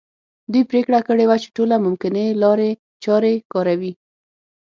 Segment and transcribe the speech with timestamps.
[0.51, 2.69] دوی پرېکړه کړې وه چې ټولې ممکنه لارې
[3.03, 3.93] چارې کاروي.